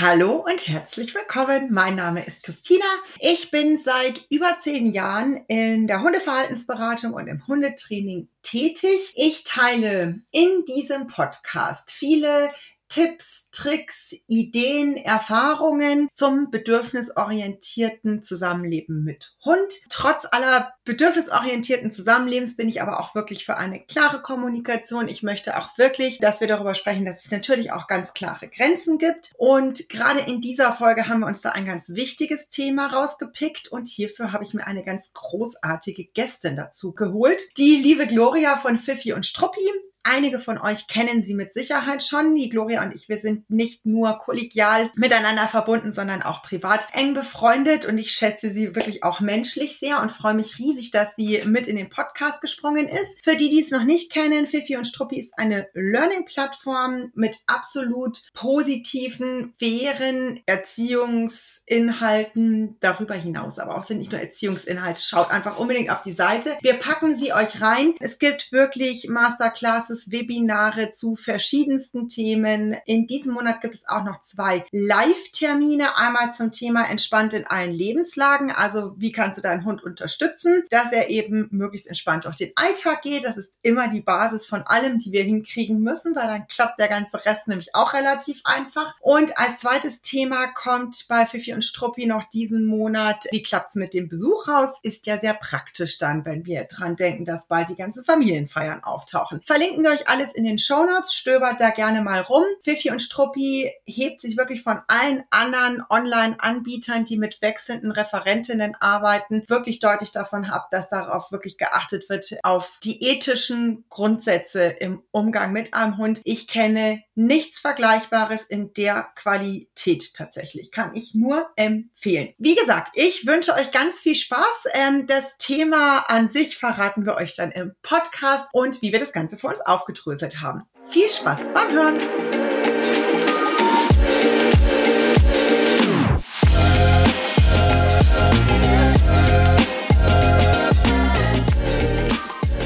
[0.00, 1.72] Hallo und herzlich willkommen.
[1.72, 2.84] Mein Name ist Christina.
[3.18, 9.14] Ich bin seit über zehn Jahren in der Hundeverhaltensberatung und im Hundetraining tätig.
[9.16, 12.52] Ich teile in diesem Podcast viele
[12.88, 19.72] Tipps, Tricks, Ideen, Erfahrungen zum bedürfnisorientierten Zusammenleben mit Hund.
[19.88, 25.08] Trotz aller bedürfnisorientierten Zusammenlebens bin ich aber auch wirklich für eine klare Kommunikation.
[25.08, 28.98] Ich möchte auch wirklich, dass wir darüber sprechen, dass es natürlich auch ganz klare Grenzen
[28.98, 29.32] gibt.
[29.36, 33.88] Und gerade in dieser Folge haben wir uns da ein ganz wichtiges Thema rausgepickt und
[33.88, 37.42] hierfür habe ich mir eine ganz großartige Gästin dazu geholt.
[37.56, 39.68] Die liebe Gloria von Fifi und Struppi.
[40.04, 42.34] Einige von euch kennen sie mit Sicherheit schon.
[42.34, 47.12] Die Gloria und ich, wir sind nicht nur kollegial miteinander verbunden, sondern auch privat eng
[47.14, 51.42] befreundet und ich schätze sie wirklich auch menschlich sehr und freue mich riesig, dass sie
[51.44, 53.18] mit in den Podcast gesprungen ist.
[53.22, 58.22] Für die, die es noch nicht kennen, Fifi und Struppi ist eine Learning-Plattform mit absolut
[58.32, 63.58] positiven, fairen Erziehungsinhalten darüber hinaus.
[63.58, 65.02] Aber auch sind nicht nur Erziehungsinhalte.
[65.02, 66.56] Schaut einfach unbedingt auf die Seite.
[66.62, 67.94] Wir packen sie euch rein.
[68.00, 72.76] Es gibt wirklich Masterclasses es Webinare zu verschiedensten Themen.
[72.86, 75.96] In diesem Monat gibt es auch noch zwei Live-Termine.
[75.96, 78.50] Einmal zum Thema entspannt in allen Lebenslagen.
[78.50, 83.02] Also wie kannst du deinen Hund unterstützen, dass er eben möglichst entspannt durch den Alltag
[83.02, 83.24] geht.
[83.24, 86.88] Das ist immer die Basis von allem, die wir hinkriegen müssen, weil dann klappt der
[86.88, 88.94] ganze Rest nämlich auch relativ einfach.
[89.00, 93.94] Und als zweites Thema kommt bei Fifi und Struppi noch diesen Monat, wie klappt's mit
[93.94, 94.78] dem Besuch raus?
[94.82, 99.40] Ist ja sehr praktisch dann, wenn wir dran denken, dass bald die ganzen Familienfeiern auftauchen.
[99.44, 102.44] Verlinken wir euch alles in den Shownotes, stöbert da gerne mal rum.
[102.62, 109.44] Fifi und Struppi hebt sich wirklich von allen anderen Online-Anbietern, die mit wechselnden Referentinnen arbeiten,
[109.48, 115.52] wirklich deutlich davon ab, dass darauf wirklich geachtet wird, auf die ethischen Grundsätze im Umgang
[115.52, 116.20] mit einem Hund.
[116.24, 120.70] Ich kenne nichts Vergleichbares in der Qualität tatsächlich.
[120.70, 122.32] Kann ich nur empfehlen.
[122.38, 124.66] Wie gesagt, ich wünsche euch ganz viel Spaß.
[124.74, 129.12] Ähm, das Thema an sich verraten wir euch dann im Podcast und wie wir das
[129.12, 130.64] Ganze für uns aufgedröselt haben.
[130.86, 131.98] Viel Spaß beim Hören!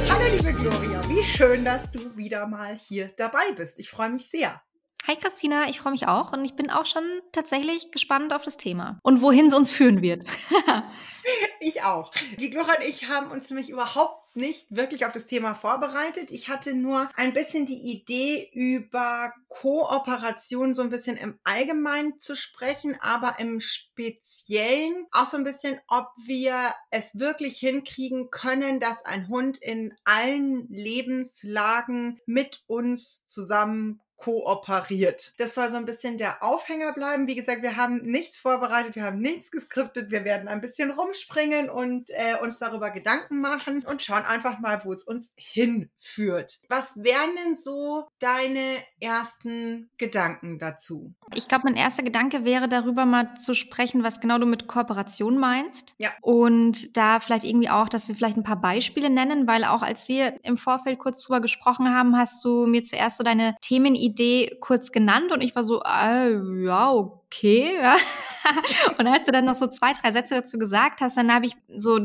[0.08, 3.78] Hallo liebe Gloria, wie schön, dass du wieder mal hier dabei bist.
[3.78, 4.62] Ich freue mich sehr.
[5.08, 7.02] Hi Christina, ich freue mich auch und ich bin auch schon
[7.32, 10.24] tatsächlich gespannt auf das Thema und wohin es uns führen wird.
[11.60, 12.12] ich auch.
[12.38, 16.30] Die Gloria und ich haben uns nämlich überhaupt nicht wirklich auf das Thema vorbereitet.
[16.30, 22.36] Ich hatte nur ein bisschen die Idee, über Kooperation so ein bisschen im Allgemeinen zu
[22.36, 26.54] sprechen, aber im Speziellen auch so ein bisschen, ob wir
[26.90, 35.34] es wirklich hinkriegen können, dass ein Hund in allen Lebenslagen mit uns zusammen kooperiert.
[35.38, 37.26] Das soll so ein bisschen der Aufhänger bleiben.
[37.26, 40.10] Wie gesagt, wir haben nichts vorbereitet, wir haben nichts geskriptet.
[40.12, 44.84] Wir werden ein bisschen rumspringen und äh, uns darüber Gedanken machen und schauen einfach mal,
[44.84, 46.60] wo es uns hinführt.
[46.68, 51.14] Was wären denn so deine ersten Gedanken dazu?
[51.34, 55.36] Ich glaube, mein erster Gedanke wäre darüber mal zu sprechen, was genau du mit Kooperation
[55.36, 55.96] meinst.
[55.98, 56.10] Ja.
[56.20, 60.08] Und da vielleicht irgendwie auch, dass wir vielleicht ein paar Beispiele nennen, weil auch als
[60.08, 64.56] wir im Vorfeld kurz drüber gesprochen haben, hast du mir zuerst so deine Themenidee Idee
[64.60, 67.78] kurz genannt und ich war so, äh, ja, okay.
[68.98, 71.54] Und als du dann noch so zwei, drei Sätze dazu gesagt hast, dann habe ich
[71.76, 71.96] so,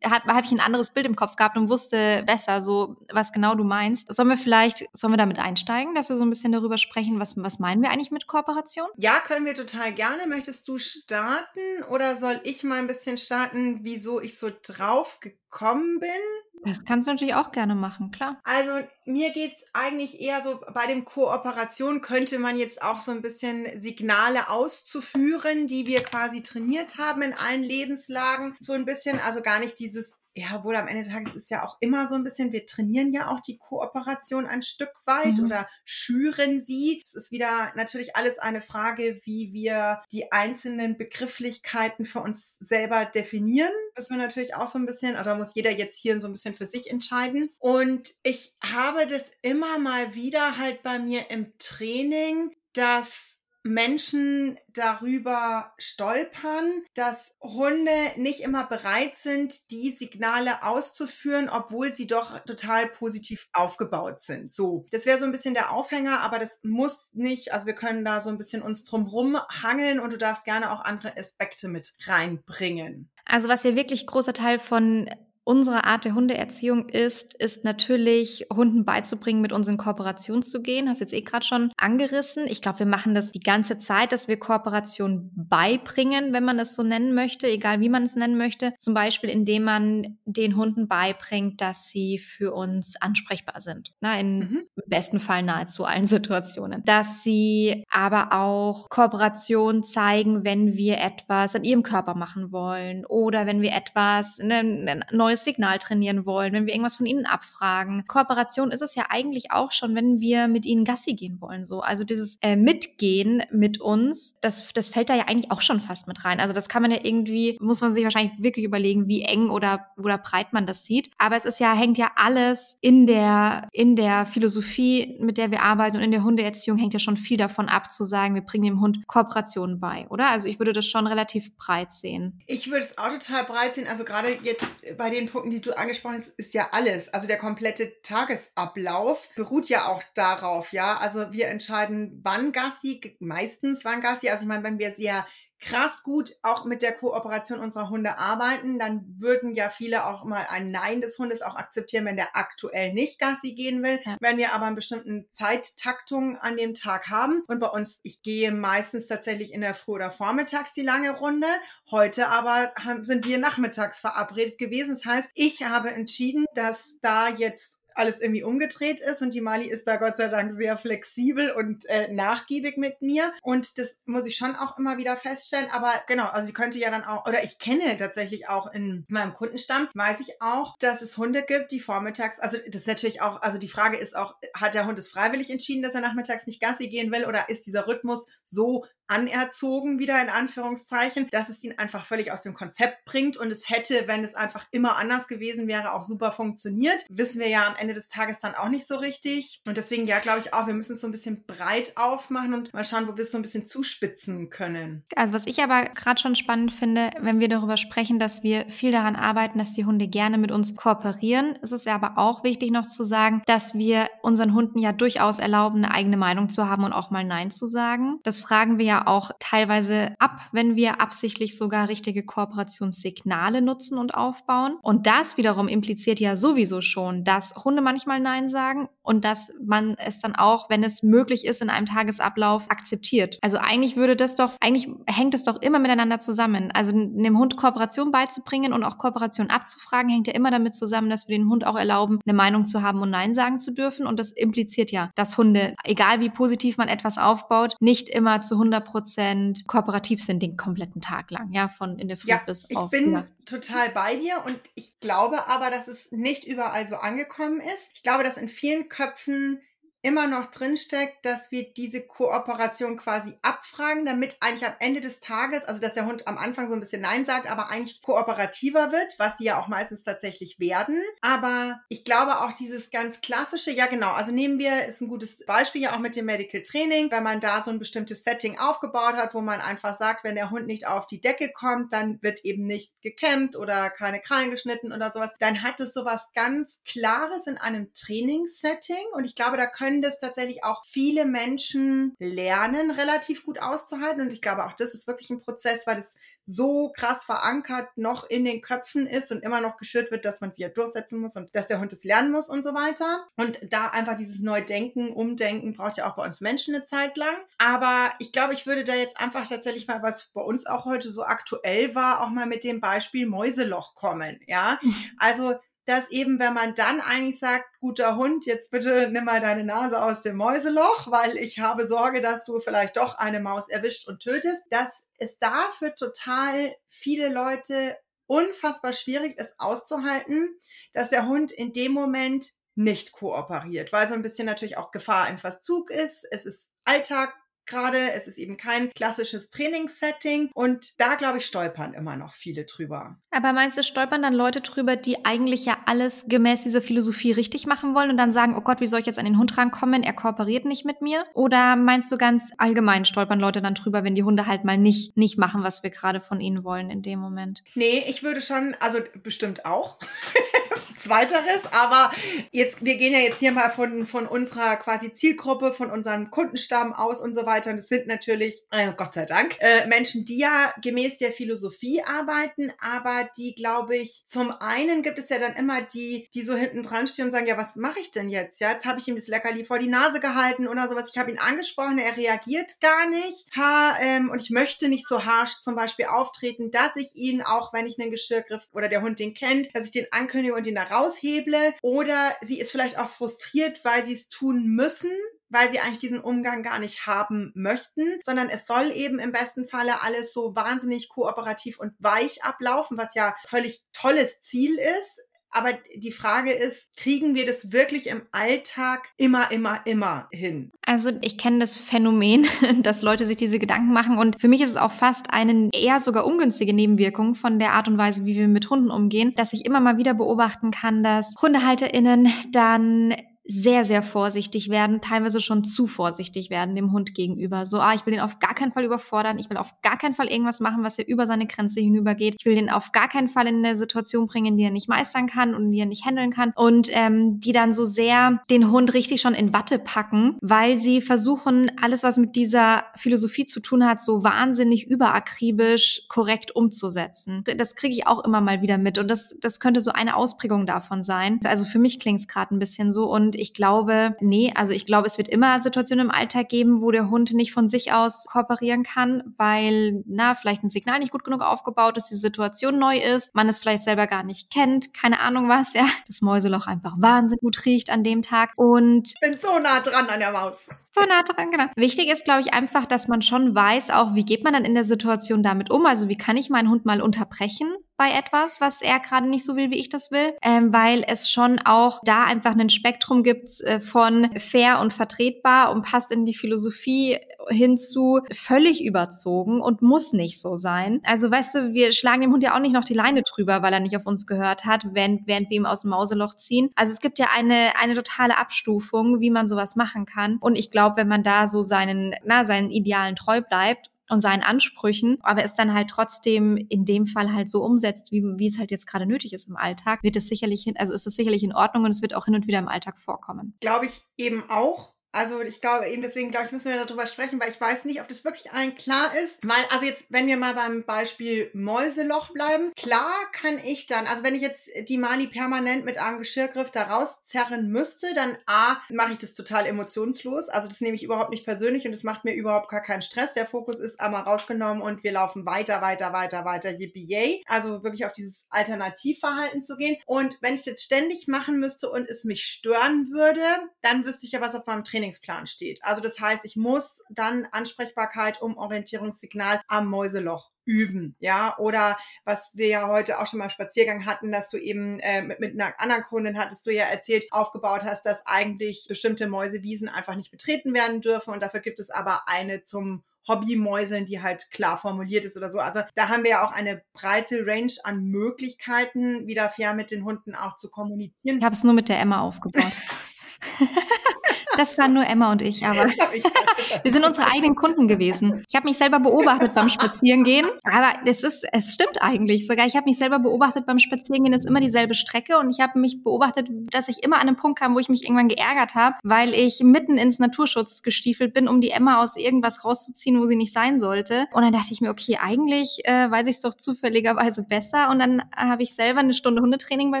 [0.04, 3.54] habe hab ich ein anderes Bild im Kopf gehabt und wusste besser so, was genau
[3.54, 4.12] du meinst.
[4.12, 7.34] Sollen wir vielleicht, sollen wir damit einsteigen, dass wir so ein bisschen darüber sprechen, was,
[7.36, 8.88] was meinen wir eigentlich mit Kooperation?
[8.96, 10.26] Ja, können wir total gerne.
[10.26, 16.00] Möchtest du starten oder soll ich mal ein bisschen starten, wieso ich so drauf gekommen
[16.00, 16.53] bin?
[16.64, 18.40] Das kannst du natürlich auch gerne machen, klar.
[18.44, 23.22] Also mir geht's eigentlich eher so, bei dem Kooperation könnte man jetzt auch so ein
[23.22, 28.56] bisschen Signale auszuführen, die wir quasi trainiert haben in allen Lebenslagen.
[28.60, 31.64] So ein bisschen, also gar nicht dieses ja, wohl am Ende des Tages ist ja
[31.64, 35.46] auch immer so ein bisschen, wir trainieren ja auch die Kooperation ein Stück weit mhm.
[35.46, 37.02] oder schüren sie.
[37.06, 43.04] Es ist wieder natürlich alles eine Frage, wie wir die einzelnen Begrifflichkeiten für uns selber
[43.04, 43.72] definieren.
[43.94, 46.54] Das wir natürlich auch so ein bisschen, also muss jeder jetzt hier so ein bisschen
[46.54, 47.50] für sich entscheiden.
[47.58, 53.33] Und ich habe das immer mal wieder halt bei mir im Training, dass
[53.64, 62.38] Menschen darüber stolpern, dass Hunde nicht immer bereit sind, die Signale auszuführen, obwohl sie doch
[62.40, 64.52] total positiv aufgebaut sind.
[64.52, 67.52] So, das wäre so ein bisschen der Aufhänger, aber das muss nicht.
[67.52, 69.10] Also wir können da so ein bisschen uns drum
[69.48, 73.10] hangeln und du darfst gerne auch andere Aspekte mit reinbringen.
[73.24, 75.08] Also was ja wirklich großer Teil von
[75.44, 80.88] unsere Art der Hundeerziehung ist, ist natürlich Hunden beizubringen, mit uns in Kooperation zu gehen.
[80.88, 82.46] Hast jetzt eh gerade schon angerissen.
[82.46, 86.74] Ich glaube, wir machen das die ganze Zeit, dass wir Kooperation beibringen, wenn man es
[86.74, 88.72] so nennen möchte, egal wie man es nennen möchte.
[88.78, 93.92] Zum Beispiel, indem man den Hunden beibringt, dass sie für uns ansprechbar sind.
[94.00, 94.62] Na, in mhm.
[94.86, 96.82] besten Fall nahezu allen Situationen.
[96.84, 103.46] Dass sie aber auch Kooperation zeigen, wenn wir etwas an ihrem Körper machen wollen oder
[103.46, 108.06] wenn wir etwas, ne, ein neues Signal trainieren wollen, wenn wir irgendwas von ihnen abfragen.
[108.06, 111.64] Kooperation ist es ja eigentlich auch schon, wenn wir mit ihnen Gassi gehen wollen.
[111.64, 111.80] So.
[111.80, 116.06] Also dieses äh, Mitgehen mit uns, das, das fällt da ja eigentlich auch schon fast
[116.08, 116.40] mit rein.
[116.40, 119.86] Also das kann man ja irgendwie, muss man sich wahrscheinlich wirklich überlegen, wie eng oder,
[119.96, 121.10] oder breit man das sieht.
[121.18, 125.62] Aber es ist ja, hängt ja alles in der, in der Philosophie, mit der wir
[125.62, 128.64] arbeiten und in der Hundeerziehung hängt ja schon viel davon ab, zu sagen, wir bringen
[128.64, 130.30] dem Hund Kooperation bei, oder?
[130.30, 132.40] Also ich würde das schon relativ breit sehen.
[132.46, 133.86] Ich würde es auch total breit sehen.
[133.88, 137.12] Also gerade jetzt bei den Punkten, die du angesprochen hast, ist ja alles.
[137.12, 140.98] Also der komplette Tagesablauf beruht ja auch darauf, ja.
[140.98, 144.28] Also wir entscheiden, wann Gassi, meistens wann Gassi.
[144.28, 145.26] Also ich meine, wenn wir sehr
[145.60, 150.46] krass gut auch mit der Kooperation unserer Hunde arbeiten, dann würden ja viele auch mal
[150.50, 153.98] ein Nein des Hundes auch akzeptieren, wenn der aktuell nicht Gassi gehen will.
[154.04, 154.16] Ja.
[154.20, 158.52] Wenn wir aber einen bestimmten Zeittaktung an dem Tag haben und bei uns, ich gehe
[158.52, 161.46] meistens tatsächlich in der Früh- oder Vormittags die lange Runde.
[161.90, 162.72] Heute aber
[163.02, 164.94] sind wir nachmittags verabredet gewesen.
[164.94, 169.68] Das heißt, ich habe entschieden, dass da jetzt alles irgendwie umgedreht ist und die Mali
[169.68, 173.32] ist da Gott sei Dank sehr flexibel und äh, nachgiebig mit mir.
[173.42, 176.90] Und das muss ich schon auch immer wieder feststellen, aber genau, also sie könnte ja
[176.90, 181.16] dann auch, oder ich kenne tatsächlich auch in meinem Kundenstamm, weiß ich auch, dass es
[181.16, 184.74] Hunde gibt, die vormittags, also das ist natürlich auch, also die Frage ist auch, hat
[184.74, 187.86] der Hund es freiwillig entschieden, dass er nachmittags nicht Gassi gehen will oder ist dieser
[187.86, 193.36] Rhythmus so anerzogen, wieder in Anführungszeichen, dass es ihn einfach völlig aus dem Konzept bringt
[193.36, 197.04] und es hätte, wenn es einfach immer anders gewesen wäre, auch super funktioniert.
[197.10, 199.60] Wissen wir ja am Ende des Tages dann auch nicht so richtig.
[199.66, 202.72] Und deswegen, ja, glaube ich auch, wir müssen es so ein bisschen breit aufmachen und
[202.72, 205.04] mal schauen, wo wir es so ein bisschen zuspitzen können.
[205.16, 208.92] Also was ich aber gerade schon spannend finde, wenn wir darüber sprechen, dass wir viel
[208.92, 212.70] daran arbeiten, dass die Hunde gerne mit uns kooperieren, ist es ja aber auch wichtig
[212.70, 216.84] noch zu sagen, dass wir unseren Hunden ja durchaus erlauben, eine eigene Meinung zu haben
[216.84, 218.20] und auch mal Nein zu sagen.
[218.22, 224.14] Das fragen wir ja auch teilweise ab, wenn wir absichtlich sogar richtige Kooperationssignale nutzen und
[224.14, 224.76] aufbauen.
[224.82, 229.96] Und das wiederum impliziert ja sowieso schon, dass Hunde manchmal Nein sagen und dass man
[229.98, 233.38] es dann auch, wenn es möglich ist, in einem Tagesablauf akzeptiert.
[233.42, 236.70] Also eigentlich würde das doch, eigentlich hängt es doch immer miteinander zusammen.
[236.72, 241.28] Also dem Hund Kooperation beizubringen und auch Kooperation abzufragen, hängt ja immer damit zusammen, dass
[241.28, 244.06] wir den Hund auch erlauben, eine Meinung zu haben und Nein sagen zu dürfen.
[244.06, 248.54] Und das impliziert ja, dass Hunde, egal wie positiv man etwas aufbaut, nicht immer zu
[248.54, 252.66] 100 Prozent kooperativ sind den kompletten Tag lang, ja, von in der Früh ja, bis
[252.68, 252.92] ich auf.
[252.92, 253.26] Ich bin ja.
[253.44, 257.90] total bei dir und ich glaube aber, dass es nicht überall so angekommen ist.
[257.94, 259.60] Ich glaube, dass in vielen Köpfen
[260.04, 265.64] immer noch drinsteckt, dass wir diese Kooperation quasi abfragen, damit eigentlich am Ende des Tages,
[265.64, 269.18] also dass der Hund am Anfang so ein bisschen Nein sagt, aber eigentlich kooperativer wird,
[269.18, 271.02] was sie ja auch meistens tatsächlich werden.
[271.22, 275.44] Aber ich glaube auch dieses ganz klassische, ja genau, also nehmen wir, ist ein gutes
[275.46, 279.14] Beispiel ja auch mit dem Medical Training, wenn man da so ein bestimmtes Setting aufgebaut
[279.14, 282.44] hat, wo man einfach sagt, wenn der Hund nicht auf die Decke kommt, dann wird
[282.44, 287.46] eben nicht gekämmt oder keine Krallen geschnitten oder sowas, dann hat es sowas ganz Klares
[287.46, 292.90] in einem Trainingssetting und ich glaube, da können können das tatsächlich auch viele Menschen lernen,
[292.90, 294.22] relativ gut auszuhalten.
[294.22, 298.28] Und ich glaube, auch das ist wirklich ein Prozess, weil es so krass verankert noch
[298.28, 301.36] in den Köpfen ist und immer noch geschürt wird, dass man sich ja durchsetzen muss
[301.36, 303.24] und dass der Hund es lernen muss und so weiter.
[303.36, 307.36] Und da einfach dieses Neudenken, Umdenken braucht ja auch bei uns Menschen eine Zeit lang.
[307.58, 311.10] Aber ich glaube, ich würde da jetzt einfach tatsächlich mal, was bei uns auch heute
[311.10, 314.40] so aktuell war, auch mal mit dem Beispiel Mäuseloch kommen.
[314.48, 314.80] Ja,
[315.18, 315.54] also
[315.86, 320.02] dass eben, wenn man dann eigentlich sagt, guter Hund, jetzt bitte nimm mal deine Nase
[320.02, 324.22] aus dem Mäuseloch, weil ich habe Sorge, dass du vielleicht doch eine Maus erwischt und
[324.22, 330.58] tötest, dass es dafür total viele Leute unfassbar schwierig ist auszuhalten,
[330.92, 335.28] dass der Hund in dem Moment nicht kooperiert, weil so ein bisschen natürlich auch Gefahr
[335.28, 336.26] im Verzug ist.
[336.30, 337.34] Es ist Alltag,
[337.66, 337.98] gerade.
[338.14, 343.16] Es ist eben kein klassisches Trainingssetting und da, glaube ich, stolpern immer noch viele drüber.
[343.30, 347.66] Aber meinst du, stolpern dann Leute drüber, die eigentlich ja alles gemäß dieser Philosophie richtig
[347.66, 350.02] machen wollen und dann sagen, oh Gott, wie soll ich jetzt an den Hund rankommen?
[350.02, 351.24] Er kooperiert nicht mit mir?
[351.34, 355.16] Oder meinst du ganz allgemein stolpern Leute dann drüber, wenn die Hunde halt mal nicht,
[355.16, 357.62] nicht machen, was wir gerade von ihnen wollen in dem Moment?
[357.74, 359.98] Nee, ich würde schon, also bestimmt auch.
[360.96, 362.12] Zweiteres, aber
[362.50, 366.92] jetzt, wir gehen ja jetzt hier mal von, von unserer quasi Zielgruppe, von unserem Kundenstamm
[366.92, 367.70] aus und so weiter.
[367.70, 372.02] Und es sind natürlich, äh, Gott sei Dank, äh, Menschen, die ja gemäß der Philosophie
[372.02, 376.54] arbeiten, aber die, glaube ich, zum einen gibt es ja dann immer die, die so
[376.54, 378.60] hinten dran stehen und sagen, ja, was mache ich denn jetzt?
[378.60, 381.10] Ja, jetzt habe ich ihm das Leckerli vor die Nase gehalten oder sowas.
[381.10, 383.46] Ich habe ihn angesprochen, er reagiert gar nicht.
[383.56, 387.72] Ha, ähm, und ich möchte nicht so harsh zum Beispiel auftreten, dass ich ihn, auch
[387.72, 390.74] wenn ich einen Geschirrgriff oder der Hund den kennt, dass ich den ankündige und ihn
[390.84, 391.74] da rausheble.
[391.82, 395.12] Oder sie ist vielleicht auch frustriert, weil sie es tun müssen,
[395.48, 399.68] weil sie eigentlich diesen Umgang gar nicht haben möchten, sondern es soll eben im besten
[399.68, 405.20] Falle alles so wahnsinnig kooperativ und weich ablaufen, was ja völlig tolles Ziel ist.
[405.54, 410.72] Aber die Frage ist, kriegen wir das wirklich im Alltag immer, immer, immer hin?
[410.84, 412.46] Also ich kenne das Phänomen,
[412.82, 416.00] dass Leute sich diese Gedanken machen und für mich ist es auch fast eine eher
[416.00, 419.64] sogar ungünstige Nebenwirkung von der Art und Weise, wie wir mit Hunden umgehen, dass ich
[419.64, 423.14] immer mal wieder beobachten kann, dass HundehalterInnen dann
[423.46, 427.66] sehr, sehr vorsichtig werden, teilweise schon zu vorsichtig werden dem Hund gegenüber.
[427.66, 430.14] So, ah, ich will den auf gar keinen Fall überfordern, ich will auf gar keinen
[430.14, 432.36] Fall irgendwas machen, was er über seine Grenze hinübergeht.
[432.38, 435.26] Ich will den auf gar keinen Fall in eine Situation bringen, die er nicht meistern
[435.26, 436.52] kann und die er nicht handeln kann.
[436.56, 441.02] Und ähm, die dann so sehr den Hund richtig schon in Watte packen, weil sie
[441.02, 447.44] versuchen, alles, was mit dieser Philosophie zu tun hat, so wahnsinnig überakribisch korrekt umzusetzen.
[447.56, 448.98] Das kriege ich auch immer mal wieder mit.
[448.98, 451.40] Und das, das könnte so eine Ausprägung davon sein.
[451.44, 453.10] Also für mich klingt es gerade ein bisschen so.
[453.10, 456.90] Und ich glaube, nee, also ich glaube, es wird immer Situationen im Alltag geben, wo
[456.90, 461.24] der Hund nicht von sich aus kooperieren kann, weil, na, vielleicht ein Signal nicht gut
[461.24, 465.20] genug aufgebaut ist, die Situation neu ist, man es vielleicht selber gar nicht kennt, keine
[465.20, 469.14] Ahnung was, ja, das Mäuseloch einfach wahnsinnig gut riecht an dem Tag und.
[469.14, 470.68] Ich bin so nah dran an der Maus.
[470.96, 471.64] So nah dran, genau.
[471.74, 474.74] Wichtig ist, glaube ich, einfach, dass man schon weiß, auch wie geht man dann in
[474.74, 475.86] der Situation damit um.
[475.86, 479.56] Also wie kann ich meinen Hund mal unterbrechen bei etwas, was er gerade nicht so
[479.56, 483.60] will, wie ich das will, ähm, weil es schon auch da einfach ein Spektrum gibt
[483.62, 490.12] äh, von fair und vertretbar und passt in die Philosophie hinzu völlig überzogen und muss
[490.12, 491.00] nicht so sein.
[491.04, 493.72] Also weißt du, wir schlagen dem Hund ja auch nicht noch die Leine drüber, weil
[493.72, 496.70] er nicht auf uns gehört hat, während, während wir ihm aus dem Mauseloch ziehen.
[496.74, 500.38] Also es gibt ja eine, eine totale Abstufung, wie man sowas machen kann.
[500.40, 504.42] Und ich glaube, wenn man da so seinen, na, seinen Idealen treu bleibt und seinen
[504.42, 508.58] Ansprüchen, aber es dann halt trotzdem in dem Fall halt so umsetzt, wie, wie es
[508.58, 511.42] halt jetzt gerade nötig ist im Alltag, wird es sicherlich, hin, also ist es sicherlich
[511.42, 513.54] in Ordnung und es wird auch hin und wieder im Alltag vorkommen.
[513.60, 514.93] Glaube ich eben auch.
[515.14, 518.00] Also ich glaube, eben deswegen, glaube ich, müssen wir darüber sprechen, weil ich weiß nicht,
[518.00, 519.38] ob das wirklich allen klar ist.
[519.46, 524.24] Weil, also jetzt, wenn wir mal beim Beispiel Mäuseloch bleiben, klar kann ich dann, also
[524.24, 529.12] wenn ich jetzt die Mali permanent mit einem Geschirrgriff da rauszerren müsste, dann A, mache
[529.12, 530.48] ich das total emotionslos.
[530.48, 533.34] Also das nehme ich überhaupt nicht persönlich und es macht mir überhaupt gar keinen Stress.
[533.34, 537.42] Der Fokus ist einmal rausgenommen und wir laufen weiter, weiter, weiter, weiter, yippie yay.
[537.46, 539.96] Also wirklich auf dieses Alternativverhalten zu gehen.
[540.06, 543.44] Und wenn ich es jetzt ständig machen müsste und es mich stören würde,
[543.82, 545.80] dann wüsste ich ja, was auf meinem Training Trainingsplan steht.
[545.82, 552.50] Also das heißt, ich muss dann Ansprechbarkeit um Orientierungssignal am Mäuseloch üben, ja, oder was
[552.54, 555.60] wir ja heute auch schon mal im Spaziergang hatten, dass du eben äh, mit, mit
[555.60, 560.30] einer anderen Kundin hattest du ja erzählt, aufgebaut hast, dass eigentlich bestimmte Mäusewiesen einfach nicht
[560.30, 565.24] betreten werden dürfen und dafür gibt es aber eine zum Hobbymäuseln, die halt klar formuliert
[565.24, 565.58] ist oder so.
[565.58, 570.04] Also da haben wir ja auch eine breite Range an Möglichkeiten, wieder fair mit den
[570.04, 571.38] Hunden auch zu kommunizieren.
[571.38, 572.72] Ich habe es nur mit der Emma aufgebaut.
[574.56, 575.86] Das waren nur Emma und ich, aber
[576.82, 578.44] wir sind unsere eigenen Kunden gewesen.
[578.48, 582.66] Ich habe mich selber beobachtet beim Spazierengehen, aber es ist, es stimmt eigentlich sogar.
[582.66, 586.02] Ich habe mich selber beobachtet beim Spazierengehen, ist immer dieselbe Strecke und ich habe mich
[586.02, 589.34] beobachtet, dass ich immer an einem Punkt kam, wo ich mich irgendwann geärgert habe, weil
[589.34, 593.52] ich mitten ins Naturschutz gestiefelt bin, um die Emma aus irgendwas rauszuziehen, wo sie nicht
[593.52, 594.26] sein sollte.
[594.32, 597.90] Und dann dachte ich mir, okay, eigentlich äh, weiß ich es doch zufälligerweise besser.
[597.90, 600.00] Und dann habe ich selber eine Stunde Hundetraining bei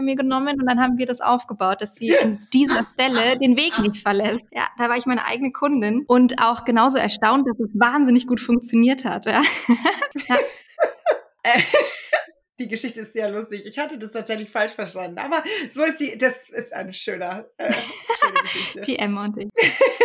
[0.00, 3.78] mir genommen und dann haben wir das aufgebaut, dass sie an dieser Stelle den Weg
[3.78, 4.43] nicht verlässt.
[4.52, 8.40] Ja, da war ich meine eigene Kundin und auch genauso erstaunt, dass es wahnsinnig gut
[8.40, 9.26] funktioniert hat.
[9.26, 9.42] Ja.
[10.28, 10.36] ja.
[12.60, 13.66] Die Geschichte ist sehr lustig.
[13.66, 15.42] Ich hatte das tatsächlich falsch verstanden, aber
[15.72, 17.72] so ist die, das ist eine schöne, äh,
[18.42, 18.80] Geschichte.
[18.82, 19.48] Die Emma und ich.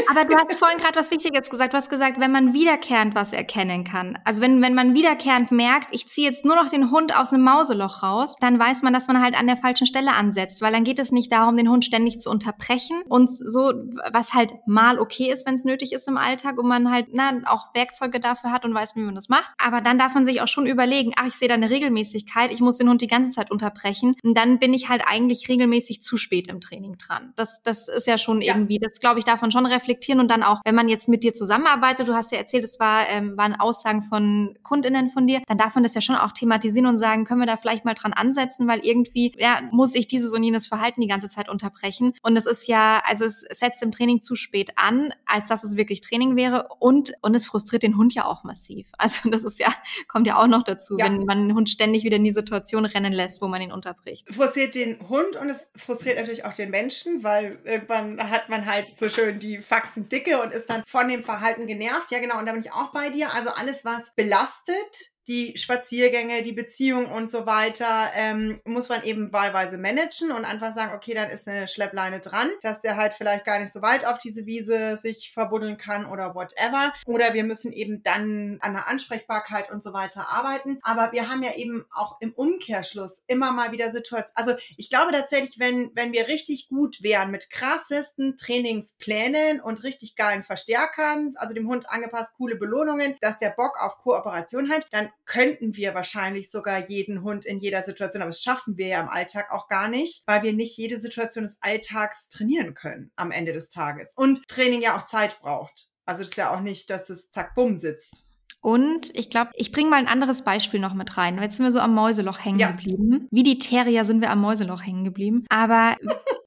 [0.09, 1.73] Aber du hast vorhin gerade was Wichtiges gesagt.
[1.73, 4.17] Du hast gesagt, wenn man wiederkehrend was erkennen kann.
[4.23, 7.43] Also wenn, wenn man wiederkehrend merkt, ich ziehe jetzt nur noch den Hund aus einem
[7.43, 10.83] Mauseloch raus, dann weiß man, dass man halt an der falschen Stelle ansetzt, weil dann
[10.83, 13.73] geht es nicht darum, den Hund ständig zu unterbrechen und so,
[14.11, 17.33] was halt mal okay ist, wenn es nötig ist im Alltag und man halt na,
[17.45, 19.53] auch Werkzeuge dafür hat und weiß, wie man das macht.
[19.57, 22.51] Aber dann darf man sich auch schon überlegen, ach, ich sehe da eine Regelmäßigkeit Freiwilligkeit,
[22.51, 26.17] ich muss den Hund die ganze Zeit unterbrechen, dann bin ich halt eigentlich regelmäßig zu
[26.17, 27.33] spät im Training dran.
[27.35, 28.53] Das, das ist ja schon ja.
[28.53, 31.33] irgendwie, das glaube ich, davon schon reflektieren und dann auch, wenn man jetzt mit dir
[31.33, 35.57] zusammenarbeitet, du hast ja erzählt, es war, ähm, waren Aussagen von KundInnen von dir, dann
[35.57, 38.13] darf man das ja schon auch thematisieren und sagen, können wir da vielleicht mal dran
[38.13, 42.13] ansetzen, weil irgendwie, ja, muss ich dieses und jenes Verhalten die ganze Zeit unterbrechen.
[42.21, 45.75] Und es ist ja, also es setzt im Training zu spät an, als dass es
[45.75, 48.87] wirklich Training wäre und, und es frustriert den Hund ja auch massiv.
[49.09, 49.69] Also das ist ja,
[50.07, 51.05] kommt ja auch noch dazu, ja.
[51.05, 54.33] wenn man den Hund ständig wieder in die Situation rennen lässt, wo man ihn unterbricht.
[54.33, 58.89] Frustriert den Hund und es frustriert natürlich auch den Menschen, weil irgendwann hat man halt
[58.89, 62.11] so schön die Faxen dicke und ist dann von dem Verhalten genervt.
[62.11, 62.37] Ja, genau.
[62.37, 63.33] Und da bin ich auch bei dir.
[63.33, 69.31] Also alles, was belastet, die Spaziergänge, die Beziehung und so weiter, ähm, muss man eben
[69.31, 73.45] wahlweise managen und einfach sagen, okay, dann ist eine Schleppleine dran, dass der halt vielleicht
[73.45, 76.93] gar nicht so weit auf diese Wiese sich verbuddeln kann oder whatever.
[77.05, 80.79] Oder wir müssen eben dann an der Ansprechbarkeit und so weiter arbeiten.
[80.81, 84.31] Aber wir haben ja eben auch im Umkehrschluss immer mal wieder Situationen.
[84.33, 90.15] Also ich glaube tatsächlich, wenn, wenn wir richtig gut wären mit krassesten Trainingsplänen und richtig
[90.15, 95.11] geilen Verstärkern, also dem Hund angepasst, coole Belohnungen, dass der Bock auf Kooperation hat, dann
[95.25, 99.09] könnten wir wahrscheinlich sogar jeden Hund in jeder Situation, aber das schaffen wir ja im
[99.09, 103.53] Alltag auch gar nicht, weil wir nicht jede Situation des Alltags trainieren können am Ende
[103.53, 104.13] des Tages.
[104.15, 105.89] Und Training ja auch Zeit braucht.
[106.05, 108.25] Also das ist ja auch nicht, dass es zack, bumm sitzt.
[108.61, 111.41] Und ich glaube, ich bringe mal ein anderes Beispiel noch mit rein.
[111.41, 112.71] Jetzt sind wir so am Mäuseloch hängen ja.
[112.71, 113.27] geblieben.
[113.31, 115.45] Wie die Terrier sind wir am Mäuseloch hängen geblieben.
[115.49, 115.95] Aber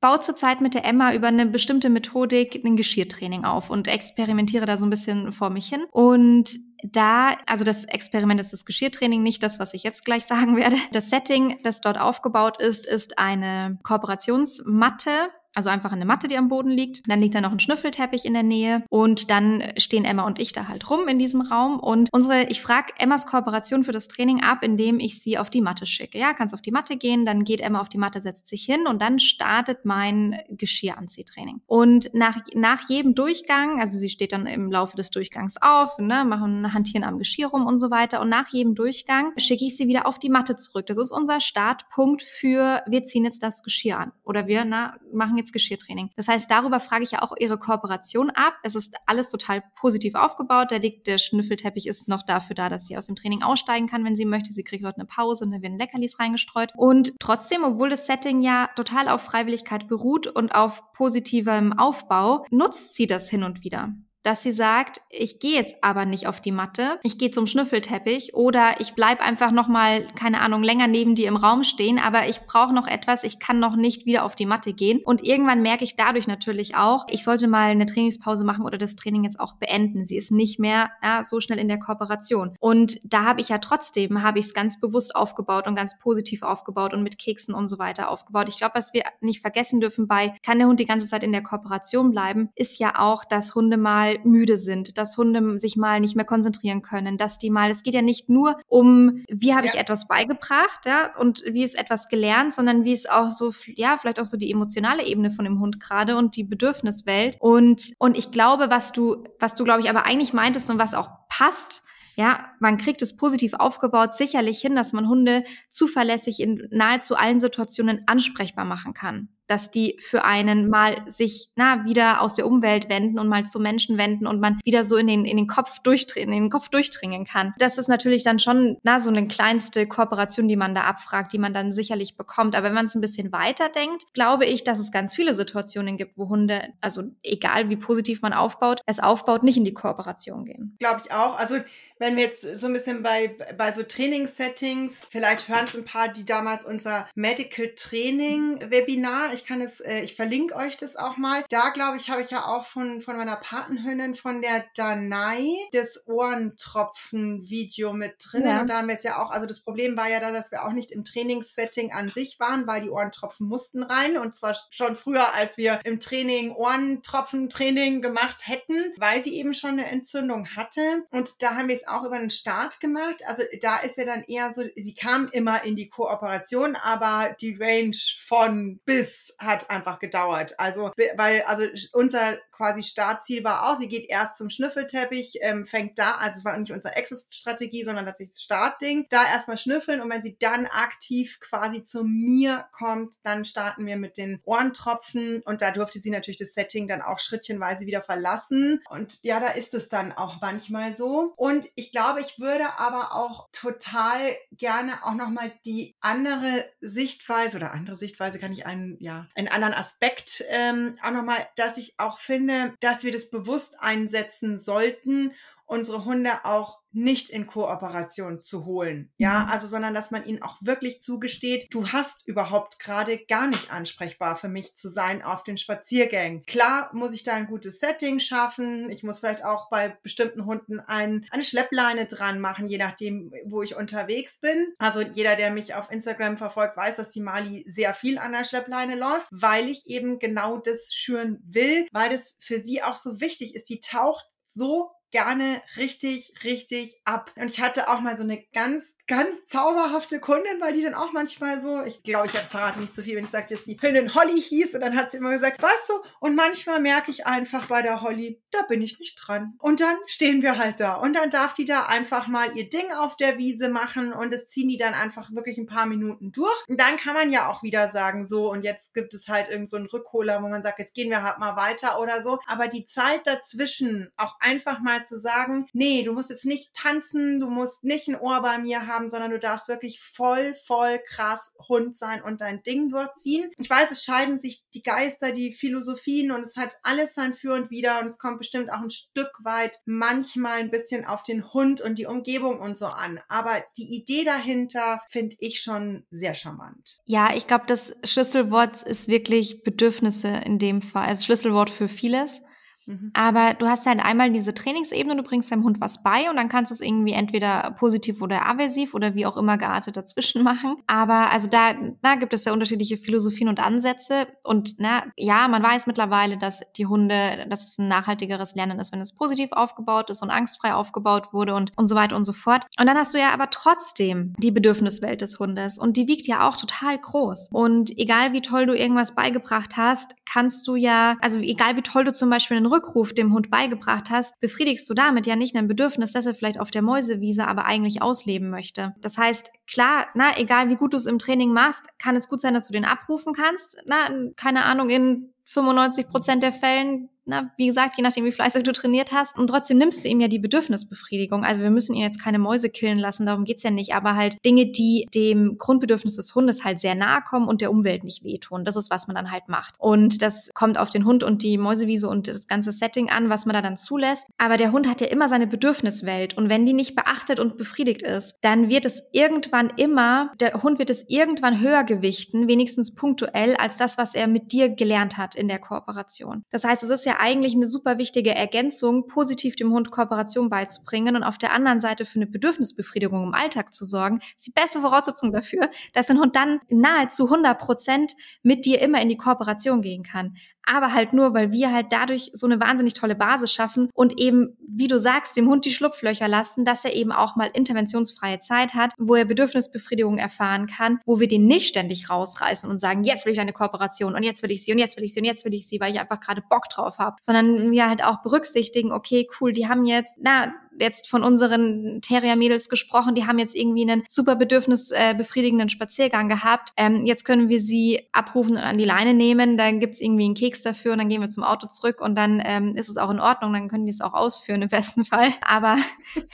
[0.01, 4.77] baue zurzeit mit der Emma über eine bestimmte Methodik ein Geschirrtraining auf und experimentiere da
[4.77, 5.87] so ein bisschen vor mich hin.
[5.91, 10.57] Und da, also das Experiment ist das Geschirrtraining, nicht das, was ich jetzt gleich sagen
[10.57, 10.77] werde.
[10.93, 15.11] Das Setting, das dort aufgebaut ist, ist eine Kooperationsmatte
[15.55, 17.09] also einfach eine Matte, die am Boden liegt.
[17.09, 20.53] Dann liegt da noch ein Schnüffelteppich in der Nähe und dann stehen Emma und ich
[20.53, 24.43] da halt rum in diesem Raum und unsere, ich frage Emmas Kooperation für das Training
[24.43, 26.19] ab, indem ich sie auf die Matte schicke.
[26.19, 28.87] Ja, kannst auf die Matte gehen, dann geht Emma auf die Matte, setzt sich hin
[28.87, 31.61] und dann startet mein Geschirranziehtraining.
[31.67, 36.25] Und nach, nach jedem Durchgang, also sie steht dann im Laufe des Durchgangs auf, ne,
[36.25, 39.87] machen Hantieren am Geschirr rum und so weiter und nach jedem Durchgang schicke ich sie
[39.87, 40.87] wieder auf die Matte zurück.
[40.87, 45.37] Das ist unser Startpunkt für, wir ziehen jetzt das Geschirr an oder wir na, machen
[45.37, 46.11] jetzt Geschirrtraining.
[46.15, 48.55] Das heißt, darüber frage ich ja auch ihre Kooperation ab.
[48.63, 50.71] Es ist alles total positiv aufgebaut.
[50.71, 54.05] Der liegt, der Schnüffelteppich ist noch dafür da, dass sie aus dem Training aussteigen kann,
[54.05, 54.53] wenn sie möchte.
[54.53, 56.73] Sie kriegt dort eine Pause und da werden Leckerlis reingestreut.
[56.77, 62.95] Und trotzdem, obwohl das Setting ja total auf Freiwilligkeit beruht und auf positivem Aufbau, nutzt
[62.95, 66.53] sie das hin und wieder dass sie sagt, ich gehe jetzt aber nicht auf die
[66.53, 71.15] Matte, ich gehe zum Schnüffelteppich oder ich bleib einfach noch mal keine Ahnung länger neben
[71.15, 74.35] dir im Raum stehen, aber ich brauche noch etwas, ich kann noch nicht wieder auf
[74.35, 78.45] die Matte gehen und irgendwann merke ich dadurch natürlich auch, ich sollte mal eine Trainingspause
[78.45, 80.05] machen oder das Training jetzt auch beenden.
[80.05, 83.59] Sie ist nicht mehr ja, so schnell in der Kooperation und da habe ich ja
[83.59, 87.69] trotzdem habe ich es ganz bewusst aufgebaut und ganz positiv aufgebaut und mit Keksen und
[87.69, 88.49] so weiter aufgebaut.
[88.49, 91.33] Ich glaube, was wir nicht vergessen dürfen bei kann der Hund die ganze Zeit in
[91.33, 93.77] der Kooperation bleiben, ist ja auch, dass Hunde
[94.19, 97.83] mal müde sind, dass Hunde sich mal nicht mehr konzentrieren können, dass die mal, es
[97.83, 99.73] geht ja nicht nur um, wie habe ja.
[99.73, 103.97] ich etwas beigebracht, ja, und wie ist etwas gelernt, sondern wie ist auch so, ja,
[103.99, 107.37] vielleicht auch so die emotionale Ebene von dem Hund gerade und die Bedürfniswelt.
[107.41, 110.95] Und, und ich glaube, was du, was du, glaube ich, aber eigentlich meintest und was
[110.95, 111.83] auch passt,
[112.15, 117.41] ja, man kriegt es positiv aufgebaut, sicherlich hin, dass man Hunde zuverlässig in nahezu allen
[117.41, 122.89] Situationen ansprechbar machen kann dass die für einen mal sich na, wieder aus der Umwelt
[122.89, 125.81] wenden und mal zu Menschen wenden und man wieder so in den, in den Kopf
[125.81, 127.55] durchdringen, in den Kopf durchdringen kann.
[127.59, 131.39] Das ist natürlich dann schon na, so eine kleinste Kooperation, die man da abfragt, die
[131.39, 132.55] man dann sicherlich bekommt.
[132.55, 135.97] Aber wenn man es ein bisschen weiter denkt, glaube ich, dass es ganz viele Situationen
[135.97, 140.45] gibt, wo Hunde, also egal wie positiv man aufbaut, es aufbaut, nicht in die Kooperation
[140.45, 140.77] gehen.
[140.79, 141.39] Glaube ich auch.
[141.39, 141.57] Also
[141.99, 146.09] wenn wir jetzt so ein bisschen bei, bei so Trainingssettings, vielleicht hören es ein paar,
[146.09, 151.17] die damals unser Medical Training Webinar, ich kann es, äh, ich verlinke euch das auch
[151.17, 151.45] mal.
[151.49, 156.07] Da glaube ich, habe ich ja auch von, von meiner Patenhündin, von der Danai, das
[156.07, 158.47] Ohrentropfen-Video mit drin.
[158.47, 158.61] Ja.
[158.61, 160.65] Und da haben wir es ja auch, also das Problem war ja da, dass wir
[160.65, 164.17] auch nicht im Trainingssetting an sich waren, weil die Ohrentropfen mussten rein.
[164.19, 169.71] Und zwar schon früher, als wir im Training Ohrentropfen-Training gemacht hätten, weil sie eben schon
[169.71, 171.05] eine Entzündung hatte.
[171.11, 173.23] Und da haben wir es auch über den Start gemacht.
[173.27, 177.57] Also da ist ja dann eher so, sie kam immer in die Kooperation, aber die
[177.59, 180.59] Range von bis hat einfach gedauert.
[180.59, 185.99] Also, weil, also unser quasi Startziel war auch, sie geht erst zum Schnüffelteppich, ähm, fängt
[185.99, 190.11] da, also es war nicht unsere Exit-Strategie, sondern tatsächlich das Startding, da erstmal schnüffeln und
[190.11, 195.63] wenn sie dann aktiv quasi zu mir kommt, dann starten wir mit den Ohrentropfen und
[195.63, 198.81] da durfte sie natürlich das Setting dann auch schrittchenweise wieder verlassen.
[198.91, 201.33] Und ja, da ist es dann auch manchmal so.
[201.37, 204.19] Und ich glaube, ich würde aber auch total
[204.53, 209.75] gerne auch nochmal die andere Sichtweise oder andere Sichtweise kann ich einen, ja, einen anderen
[209.75, 215.35] Aspekt ähm, auch nochmal, dass ich auch finde, dass wir das bewusst einsetzen sollten,
[215.73, 219.11] unsere Hunde auch nicht in Kooperation zu holen.
[219.17, 219.51] Ja, mhm.
[219.51, 224.37] also, sondern dass man ihnen auch wirklich zugesteht, du hast überhaupt gerade gar nicht ansprechbar
[224.37, 226.45] für mich zu sein auf den Spaziergängen.
[226.45, 228.91] Klar muss ich da ein gutes Setting schaffen.
[228.91, 233.63] Ich muss vielleicht auch bei bestimmten Hunden ein, eine Schleppleine dran machen, je nachdem, wo
[233.63, 234.75] ich unterwegs bin.
[234.77, 238.45] Also jeder, der mich auf Instagram verfolgt, weiß, dass die Mali sehr viel an der
[238.45, 243.23] Schleppleine läuft, weil ich eben genau das schüren will, weil das für sie auch so
[243.23, 243.71] wichtig ist.
[243.71, 247.31] Die taucht so gerne richtig, richtig ab.
[247.37, 251.13] Und ich hatte auch mal so eine ganz, ganz zauberhafte Kundin, weil die dann auch
[251.13, 254.15] manchmal so, ich glaube, ich verrate nicht zu viel, wenn ich sage, dass die Hündin
[254.15, 257.67] Holly hieß und dann hat sie immer gesagt, weißt du, und manchmal merke ich einfach
[257.67, 259.55] bei der Holly, da bin ich nicht dran.
[259.59, 262.93] Und dann stehen wir halt da und dann darf die da einfach mal ihr Ding
[262.93, 266.63] auf der Wiese machen und das ziehen die dann einfach wirklich ein paar Minuten durch.
[266.69, 269.71] Und dann kann man ja auch wieder sagen, so und jetzt gibt es halt irgend
[269.71, 272.39] so einen Rückholer, wo man sagt, jetzt gehen wir halt mal weiter oder so.
[272.47, 277.41] Aber die Zeit dazwischen auch einfach mal zu sagen, nee, du musst jetzt nicht tanzen,
[277.41, 281.53] du musst nicht ein Ohr bei mir haben, sondern du darfst wirklich voll, voll krass
[281.69, 283.51] Hund sein und dein Ding durchziehen.
[283.59, 287.55] Ich weiß, es scheiden sich die Geister, die Philosophien und es hat alles sein Für
[287.55, 291.53] und Wider und es kommt bestimmt auch ein Stück weit manchmal ein bisschen auf den
[291.53, 293.21] Hund und die Umgebung und so an.
[293.29, 297.01] Aber die Idee dahinter finde ich schon sehr charmant.
[297.07, 301.07] Ja, ich glaube, das Schlüsselwort ist wirklich Bedürfnisse in dem Fall.
[301.07, 302.43] Also Schlüsselwort für vieles.
[302.87, 303.11] Mhm.
[303.15, 306.49] Aber du hast halt einmal diese Trainingsebene, du bringst deinem Hund was bei und dann
[306.49, 310.77] kannst du es irgendwie entweder positiv oder aversiv oder wie auch immer geartet dazwischen machen.
[310.87, 314.27] Aber also da, da gibt es ja unterschiedliche Philosophien und Ansätze.
[314.43, 318.93] Und na, ja, man weiß mittlerweile, dass die Hunde, dass es ein nachhaltigeres Lernen ist,
[318.93, 322.33] wenn es positiv aufgebaut ist und angstfrei aufgebaut wurde und, und so weiter und so
[322.33, 322.65] fort.
[322.79, 326.49] Und dann hast du ja aber trotzdem die Bedürfniswelt des Hundes und die wiegt ja
[326.49, 327.51] auch total groß.
[327.53, 332.05] Und egal wie toll du irgendwas beigebracht hast, kannst du ja, also egal wie toll
[332.05, 335.69] du zum Beispiel einen Rückruf dem Hund beigebracht hast, befriedigst du damit ja nicht ein
[335.69, 338.95] Bedürfnis, das er vielleicht auf der Mäusewiese aber eigentlich ausleben möchte.
[339.01, 342.41] Das heißt, klar, na, egal wie gut du es im Training machst, kann es gut
[342.41, 343.81] sein, dass du den abrufen kannst.
[343.87, 348.65] Na, keine Ahnung, in 95 Prozent der Fällen na, wie gesagt, je nachdem, wie fleißig
[348.65, 349.39] du trainiert hast.
[349.39, 351.45] Und trotzdem nimmst du ihm ja die Bedürfnisbefriedigung.
[351.45, 353.95] Also wir müssen ihn jetzt keine Mäuse killen lassen, darum geht's ja nicht.
[353.95, 358.05] Aber halt Dinge, die dem Grundbedürfnis des Hundes halt sehr nahe kommen und der Umwelt
[358.05, 358.65] nicht wehtun.
[358.65, 359.75] Das ist, was man dann halt macht.
[359.79, 363.47] Und das kommt auf den Hund und die Mäusewiese und das ganze Setting an, was
[363.47, 364.27] man da dann zulässt.
[364.39, 366.37] Aber der Hund hat ja immer seine Bedürfniswelt.
[366.37, 370.79] Und wenn die nicht beachtet und befriedigt ist, dann wird es irgendwann immer, der Hund
[370.79, 375.35] wird es irgendwann höher gewichten, wenigstens punktuell, als das, was er mit dir gelernt hat
[375.35, 376.45] in der Kooperation.
[376.51, 380.49] Das heißt, es ist ja ja eigentlich eine super wichtige Ergänzung, positiv dem Hund Kooperation
[380.49, 384.53] beizubringen und auf der anderen Seite für eine Bedürfnisbefriedigung im Alltag zu sorgen, ist die
[384.53, 389.17] beste Voraussetzung dafür, dass ein Hund dann nahezu 100 Prozent mit dir immer in die
[389.17, 393.53] Kooperation gehen kann aber halt nur, weil wir halt dadurch so eine wahnsinnig tolle Basis
[393.53, 397.37] schaffen und eben, wie du sagst, dem Hund die Schlupflöcher lassen, dass er eben auch
[397.37, 402.71] mal interventionsfreie Zeit hat, wo er Bedürfnisbefriedigung erfahren kann, wo wir den nicht ständig rausreißen
[402.71, 405.05] und sagen, jetzt will ich eine Kooperation und jetzt will ich sie und jetzt will
[405.05, 407.71] ich sie und jetzt will ich sie, weil ich einfach gerade Bock drauf habe, sondern
[407.71, 413.15] wir halt auch berücksichtigen, okay, cool, die haben jetzt, na, jetzt von unseren Terrier-Mädels gesprochen,
[413.15, 416.71] die haben jetzt irgendwie einen super bedürfnisbefriedigenden äh, Spaziergang gehabt.
[416.77, 420.35] Ähm, jetzt können wir sie abrufen und an die Leine nehmen, dann gibt's irgendwie einen
[420.35, 423.11] Keks dafür und dann gehen wir zum Auto zurück und dann ähm, ist es auch
[423.11, 425.29] in Ordnung, dann können die es auch ausführen im besten Fall.
[425.43, 425.77] Aber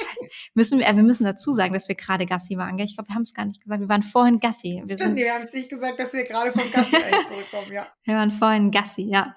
[0.54, 2.76] müssen wir, äh, wir müssen dazu sagen, dass wir gerade Gassi waren.
[2.76, 2.86] Gell?
[2.86, 3.80] Ich glaube, wir haben es gar nicht gesagt.
[3.80, 4.82] Wir waren vorhin Gassi.
[4.84, 6.90] Wir Stimmt, sind, wir haben es nicht gesagt, dass wir gerade vom Gassi
[7.28, 7.86] zurückkommen, ja.
[8.04, 9.34] Wir waren vorhin Gassi, ja.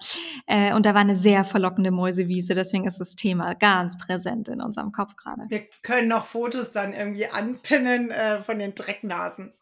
[0.47, 4.61] Äh, und da war eine sehr verlockende Mäusewiese, deswegen ist das Thema ganz präsent in
[4.61, 5.43] unserem Kopf gerade.
[5.49, 9.53] Wir können noch Fotos dann irgendwie anpinnen äh, von den Drecknasen.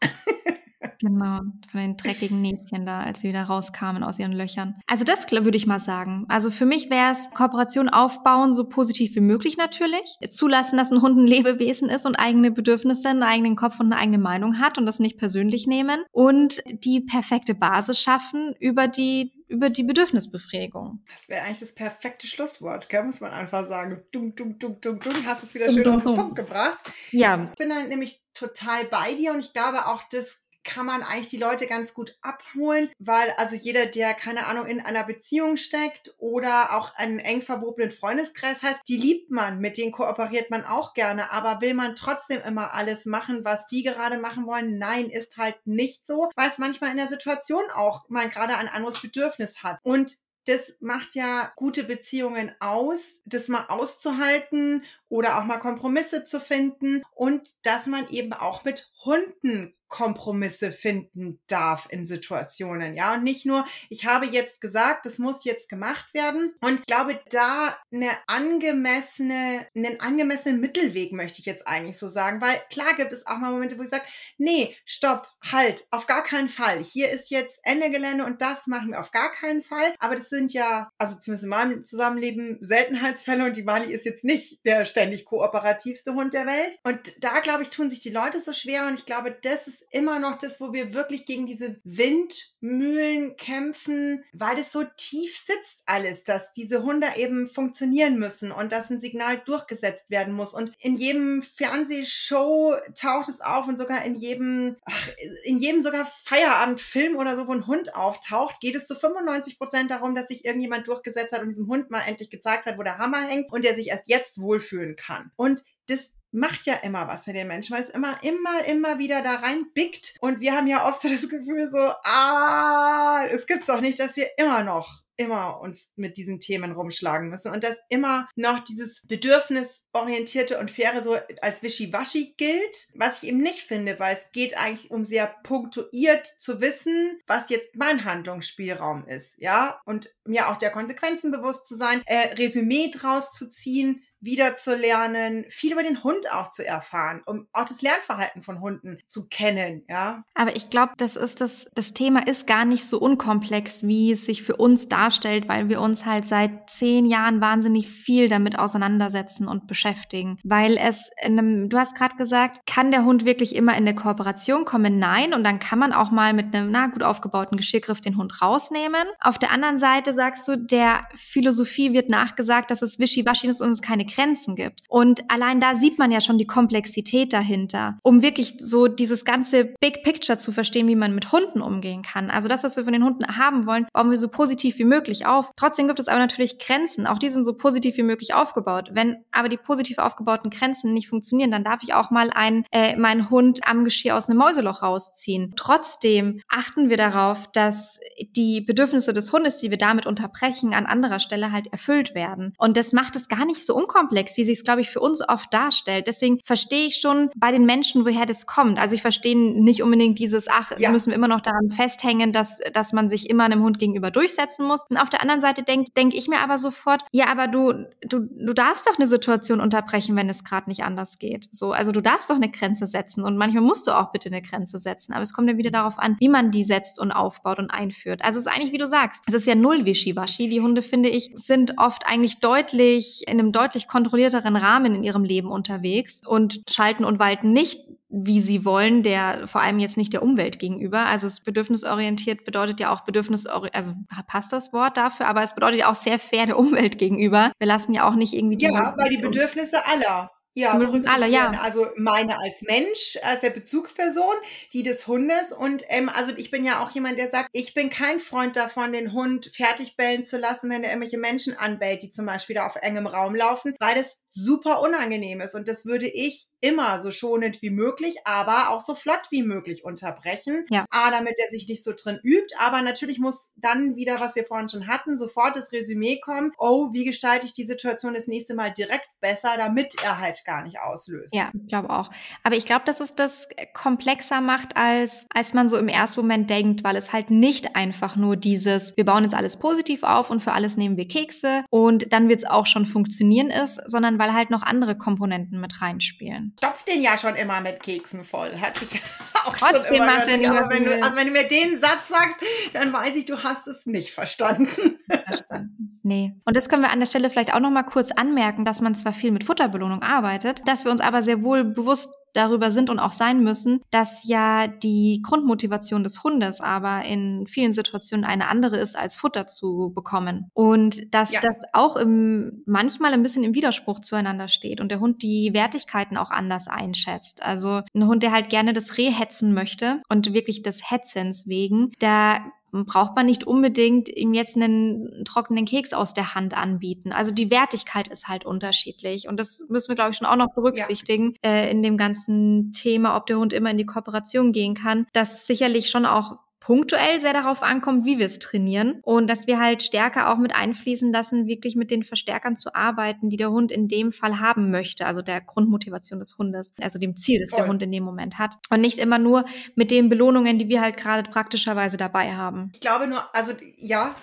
[1.00, 1.40] Genau,
[1.70, 4.74] von den dreckigen Näschen da, als sie wieder rauskamen aus ihren Löchern.
[4.86, 6.26] Also das würde ich mal sagen.
[6.28, 10.18] Also für mich wäre es Kooperation aufbauen, so positiv wie möglich natürlich.
[10.30, 13.96] Zulassen, dass ein Hund ein Lebewesen ist und eigene Bedürfnisse, einen eigenen Kopf und eine
[13.96, 16.02] eigene Meinung hat und das nicht persönlich nehmen.
[16.12, 21.04] Und die perfekte Basis schaffen über die über die Bedürfnisbefriedigung.
[21.12, 23.02] Das wäre eigentlich das perfekte Schlusswort, gell?
[23.02, 24.02] muss man einfach sagen.
[24.12, 25.26] Dumm, dumm, dumm, dumm, dumm.
[25.26, 26.78] Hast es wieder schön auf den Punkt gebracht.
[27.10, 27.48] Ja.
[27.50, 31.28] Ich bin dann nämlich total bei dir und ich glaube auch, das kann man eigentlich
[31.28, 36.14] die Leute ganz gut abholen, weil also jeder, der keine Ahnung in einer Beziehung steckt
[36.18, 40.94] oder auch einen eng verwobenen Freundeskreis hat, die liebt man, mit denen kooperiert man auch
[40.94, 44.78] gerne, aber will man trotzdem immer alles machen, was die gerade machen wollen?
[44.78, 48.68] Nein, ist halt nicht so, weil es manchmal in der Situation auch mal gerade ein
[48.68, 49.78] anderes Bedürfnis hat.
[49.82, 56.40] Und das macht ja gute Beziehungen aus, das mal auszuhalten oder auch mal Kompromisse zu
[56.40, 62.94] finden und dass man eben auch mit Hunden Kompromisse finden darf in Situationen.
[62.94, 66.54] Ja, und nicht nur, ich habe jetzt gesagt, das muss jetzt gemacht werden.
[66.62, 72.40] Und ich glaube, da eine angemessene, einen angemessenen Mittelweg möchte ich jetzt eigentlich so sagen,
[72.40, 74.04] weil klar gibt es auch mal Momente, wo ich sage,
[74.38, 76.82] nee, stopp, halt, auf gar keinen Fall.
[76.82, 79.94] Hier ist jetzt Ende Gelände und das machen wir auf gar keinen Fall.
[79.98, 84.24] Aber das sind ja, also zumindest in meinem Zusammenleben, Seltenheitsfälle und die Mali ist jetzt
[84.24, 86.78] nicht der ständig kooperativste Hund der Welt.
[86.84, 89.79] Und da, glaube ich, tun sich die Leute so schwer und ich glaube, das ist
[89.90, 95.82] immer noch das, wo wir wirklich gegen diese Windmühlen kämpfen, weil es so tief sitzt
[95.86, 100.54] alles, dass diese Hunde eben funktionieren müssen und dass ein Signal durchgesetzt werden muss.
[100.54, 105.08] Und in jedem Fernsehshow taucht es auf und sogar in jedem, ach,
[105.44, 109.90] in jedem sogar Feierabendfilm oder so, wo ein Hund auftaucht, geht es zu 95 Prozent
[109.90, 112.98] darum, dass sich irgendjemand durchgesetzt hat und diesem Hund mal endlich gezeigt hat, wo der
[112.98, 115.30] Hammer hängt und der sich erst jetzt wohlfühlen kann.
[115.36, 119.22] Und das macht ja immer was mit den Menschen, weil es immer, immer, immer wieder
[119.22, 120.14] da rein bickt.
[120.20, 124.16] Und wir haben ja oft so das Gefühl so, ah, es gibt's doch nicht, dass
[124.16, 129.02] wir immer noch immer uns mit diesen Themen rumschlagen müssen und dass immer noch dieses
[129.06, 134.56] bedürfnisorientierte und faire so als wischiwaschi gilt, was ich eben nicht finde, weil es geht
[134.56, 140.56] eigentlich um sehr punktuiert zu wissen, was jetzt mein Handlungsspielraum ist, ja, und mir auch
[140.56, 146.30] der Konsequenzen bewusst zu sein, äh, Resümee draus zu ziehen, wiederzulernen, viel über den Hund
[146.32, 150.24] auch zu erfahren, um auch das Lernverhalten von Hunden zu kennen, ja.
[150.34, 154.24] Aber ich glaube, das ist das, das Thema ist gar nicht so unkomplex, wie es
[154.24, 159.48] sich für uns darstellt, weil wir uns halt seit zehn Jahren wahnsinnig viel damit auseinandersetzen
[159.48, 160.38] und beschäftigen.
[160.44, 163.94] Weil es in einem, du hast gerade gesagt, kann der Hund wirklich immer in eine
[163.94, 164.98] Kooperation kommen?
[164.98, 165.34] Nein.
[165.34, 169.06] Und dann kann man auch mal mit einem, na, gut aufgebauten Geschirrgriff den Hund rausnehmen.
[169.20, 173.70] Auf der anderen Seite sagst du, der Philosophie wird nachgesagt, dass es wischiwaschi ist und
[173.70, 174.80] es keine Grenzen gibt.
[174.88, 179.64] Und allein da sieht man ja schon die Komplexität dahinter, um wirklich so dieses ganze
[179.80, 182.30] Big Picture zu verstehen, wie man mit Hunden umgehen kann.
[182.30, 185.26] Also das, was wir von den Hunden haben wollen, bauen wir so positiv wie möglich
[185.26, 185.52] auf.
[185.56, 187.06] Trotzdem gibt es aber natürlich Grenzen.
[187.06, 188.90] Auch die sind so positiv wie möglich aufgebaut.
[188.92, 192.96] Wenn aber die positiv aufgebauten Grenzen nicht funktionieren, dann darf ich auch mal einen, äh,
[192.96, 195.52] meinen Hund am Geschirr aus einem Mäuseloch rausziehen.
[195.56, 198.00] Trotzdem achten wir darauf, dass
[198.36, 202.54] die Bedürfnisse des Hundes, die wir damit unterbrechen, an anderer Stelle halt erfüllt werden.
[202.58, 205.00] Und das macht es gar nicht so unkompliziert unkomplex, wie sich es, glaube ich, für
[205.00, 206.06] uns oft darstellt.
[206.06, 208.78] Deswegen verstehe ich schon bei den Menschen, woher das kommt.
[208.78, 210.90] Also ich verstehe nicht unbedingt dieses, ach, ja.
[210.90, 214.66] müssen wir immer noch daran festhängen, dass, dass man sich immer einem Hund gegenüber durchsetzen
[214.66, 214.86] muss.
[214.88, 218.20] Und auf der anderen Seite denke denk ich mir aber sofort, ja, aber du, du,
[218.20, 221.48] du darfst doch eine Situation unterbrechen, wenn es gerade nicht anders geht.
[221.50, 224.42] So, also du darfst doch eine Grenze setzen und manchmal musst du auch bitte eine
[224.42, 225.12] Grenze setzen.
[225.12, 228.22] Aber es kommt ja wieder darauf an, wie man die setzt und aufbaut und einführt.
[228.24, 230.48] Also es ist eigentlich, wie du sagst, es ist ja null Wischiwaschi.
[230.48, 235.24] Die Hunde, finde ich, sind oft eigentlich deutlich, in einem deutlich kontrollierteren Rahmen in ihrem
[235.24, 237.80] Leben unterwegs und schalten und walten nicht
[238.12, 241.06] wie sie wollen, der vor allem jetzt nicht der Umwelt gegenüber.
[241.06, 243.94] Also es bedürfnisorientiert bedeutet ja auch bedürfnisorientiert, also
[244.26, 247.52] passt das Wort dafür, aber es bedeutet ja auch sehr fair der Umwelt gegenüber.
[247.60, 251.50] Wir lassen ja auch nicht irgendwie die Ja, weil die Bedürfnisse aller ja, alle, ja.
[251.62, 254.34] Also meine als Mensch, als der Bezugsperson,
[254.72, 255.52] die des Hundes.
[255.52, 258.92] Und ähm, also ich bin ja auch jemand, der sagt, ich bin kein Freund davon,
[258.92, 262.66] den Hund fertig bellen zu lassen, wenn er irgendwelche Menschen anbellt, die zum Beispiel da
[262.66, 265.54] auf engem Raum laufen, weil das super unangenehm ist.
[265.54, 269.84] Und das würde ich immer so schonend wie möglich, aber auch so flott wie möglich
[269.84, 270.66] unterbrechen.
[270.70, 270.84] Ja.
[270.90, 272.54] A, damit er sich nicht so drin übt.
[272.58, 276.52] Aber natürlich muss dann wieder, was wir vorhin schon hatten, sofort das Resümee kommen.
[276.58, 280.62] Oh, wie gestalte ich die Situation das nächste Mal direkt besser, damit er halt gar
[280.62, 281.34] nicht auslöst.
[281.34, 282.10] Ja, ich glaube auch.
[282.42, 286.50] Aber ich glaube, dass es das komplexer macht, als, als man so im ersten Moment
[286.50, 290.42] denkt, weil es halt nicht einfach nur dieses, wir bauen jetzt alles positiv auf und
[290.42, 294.32] für alles nehmen wir Kekse und dann wird es auch schon funktionieren ist, sondern weil
[294.32, 296.54] halt noch andere Komponenten mit reinspielen.
[296.58, 298.50] Stopf den ja schon immer mit Keksen voll.
[298.60, 299.00] Hatte ich
[299.46, 302.08] auch Trotzdem schon immer macht er nicht, wenn du, Also wenn du mir den Satz
[302.08, 302.36] sagst,
[302.72, 304.98] dann weiß ich, du hast es nicht verstanden.
[305.06, 305.98] Verstanden.
[306.02, 306.34] Nee.
[306.44, 308.94] Und das können wir an der Stelle vielleicht auch noch mal kurz anmerken, dass man
[308.94, 310.29] zwar viel mit Futterbelohnung arbeitet,
[310.66, 314.66] dass wir uns aber sehr wohl bewusst darüber sind und auch sein müssen, dass ja
[314.68, 320.50] die Grundmotivation des Hundes aber in vielen Situationen eine andere ist, als Futter zu bekommen.
[320.54, 321.40] Und dass ja.
[321.40, 326.16] das auch im, manchmal ein bisschen im Widerspruch zueinander steht und der Hund die Wertigkeiten
[326.16, 327.44] auch anders einschätzt.
[327.44, 331.92] Also ein Hund, der halt gerne das Reh hetzen möchte und wirklich des Hetzens wegen,
[331.98, 332.40] da
[332.72, 337.12] braucht man nicht unbedingt ihm jetzt einen trockenen Keks aus der Hand anbieten.
[337.12, 339.28] Also die Wertigkeit ist halt unterschiedlich.
[339.28, 341.50] Und das müssen wir, glaube ich, schon auch noch berücksichtigen ja.
[341.50, 345.06] äh, in dem ganzen Thema, ob der Hund immer in die Kooperation gehen kann.
[345.12, 346.36] Das sicherlich schon auch
[346.70, 350.54] punktuell sehr darauf ankommt, wie wir es trainieren und dass wir halt stärker auch mit
[350.54, 354.70] einfließen lassen, wirklich mit den Verstärkern zu arbeiten, die der Hund in dem Fall haben
[354.70, 357.58] möchte, also der Grundmotivation des Hundes, also dem Ziel, das Voll.
[357.58, 360.80] der Hund in dem Moment hat und nicht immer nur mit den Belohnungen, die wir
[360.80, 362.70] halt gerade praktischerweise dabei haben.
[362.72, 364.14] Ich glaube nur, also ja,